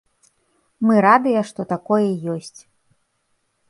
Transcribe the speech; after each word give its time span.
Мы 0.85 0.95
радыя, 1.07 1.45
што 1.51 1.61
такое 1.77 2.03
ёсць. 2.39 2.55